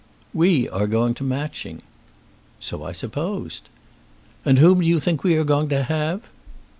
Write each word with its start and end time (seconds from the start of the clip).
"We 0.33 0.67
are 0.69 0.87
going 0.87 1.13
to 1.13 1.23
Matching." 1.23 1.83
"So 2.59 2.83
I 2.83 2.91
supposed." 2.91 3.69
"And 4.43 4.57
whom 4.57 4.79
do 4.79 4.85
you 4.87 4.99
think 4.99 5.23
we 5.23 5.35
are 5.35 5.43
going 5.43 5.69
to 5.69 5.83
have?" 5.83 6.21